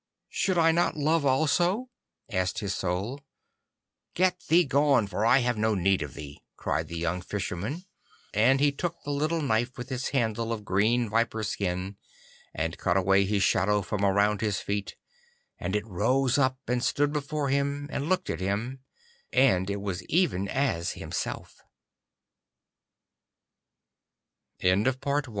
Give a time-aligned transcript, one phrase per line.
[0.29, 1.91] 'Should I not love also?'
[2.27, 3.19] asked his Soul.
[4.15, 7.85] 'Get thee gone, for I have no need of thee,' cried the young Fisherman,
[8.33, 11.97] and he took the little knife with its handle of green viper's skin,
[12.51, 14.95] and cut away his shadow from around his feet,
[15.59, 18.79] and it rose up and stood before him, and looked a